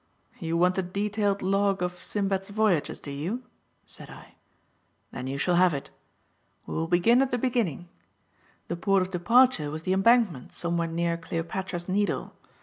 "You 0.39 0.57
want 0.57 0.79
a 0.79 0.81
detailed 0.81 1.43
log 1.43 1.83
of 1.83 2.01
Sinbad's 2.01 2.49
voyages, 2.49 2.99
do 2.99 3.11
you?" 3.11 3.43
said 3.85 4.09
I. 4.09 4.33
"Then 5.11 5.27
you 5.27 5.37
shall 5.37 5.57
have 5.57 5.75
it. 5.75 5.91
We 6.65 6.73
will 6.73 6.87
begin 6.87 7.21
at 7.21 7.29
the 7.29 7.37
beginning. 7.37 7.87
The 8.67 8.77
port 8.77 9.03
of 9.03 9.11
departure 9.11 9.69
was 9.69 9.83
the 9.83 9.93
Embankment 9.93 10.53
somewhere 10.53 10.87
near 10.87 11.17
Cleopatra's 11.17 11.87
Needle. 11.87 12.33